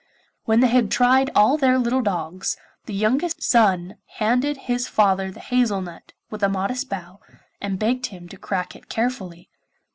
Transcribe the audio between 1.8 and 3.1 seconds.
dogs, the